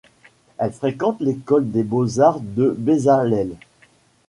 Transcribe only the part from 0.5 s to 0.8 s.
Elle